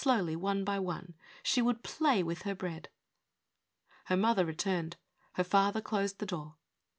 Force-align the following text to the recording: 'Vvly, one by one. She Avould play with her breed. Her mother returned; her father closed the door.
'Vvly, 0.03 0.35
one 0.35 0.63
by 0.63 0.79
one. 0.79 1.13
She 1.43 1.61
Avould 1.61 1.83
play 1.83 2.23
with 2.23 2.41
her 2.41 2.55
breed. 2.55 2.89
Her 4.05 4.17
mother 4.17 4.43
returned; 4.45 4.97
her 5.33 5.43
father 5.43 5.79
closed 5.79 6.17
the 6.17 6.25
door. 6.25 6.55